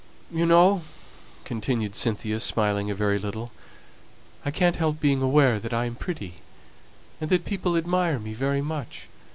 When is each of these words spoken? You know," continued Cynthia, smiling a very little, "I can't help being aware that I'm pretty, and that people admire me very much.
You 0.31 0.47
know," 0.47 0.81
continued 1.43 1.95
Cynthia, 1.95 2.39
smiling 2.39 2.89
a 2.89 2.95
very 2.95 3.19
little, 3.19 3.51
"I 4.43 4.49
can't 4.49 4.77
help 4.77 4.99
being 4.99 5.21
aware 5.21 5.59
that 5.59 5.73
I'm 5.75 5.93
pretty, 5.93 6.41
and 7.21 7.29
that 7.29 7.45
people 7.45 7.77
admire 7.77 8.17
me 8.17 8.33
very 8.33 8.63
much. 8.63 9.09